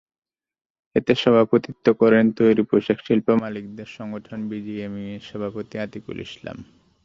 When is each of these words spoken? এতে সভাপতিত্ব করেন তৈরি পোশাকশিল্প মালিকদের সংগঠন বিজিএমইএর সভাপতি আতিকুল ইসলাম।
এতে 0.95 1.13
সভাপতিত্ব 1.15 1.85
করেন 2.01 2.25
তৈরি 2.39 2.63
পোশাকশিল্প 2.69 3.27
মালিকদের 3.41 3.89
সংগঠন 3.97 4.39
বিজিএমইএর 4.51 5.23
সভাপতি 5.29 5.75
আতিকুল 5.79 6.17
ইসলাম। 6.27 6.57